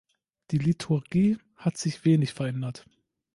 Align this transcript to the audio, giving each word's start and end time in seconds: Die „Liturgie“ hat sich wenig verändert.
Die 0.49 0.57
„Liturgie“ 0.57 1.37
hat 1.57 1.77
sich 1.77 2.05
wenig 2.05 2.33
verändert. 2.33 2.87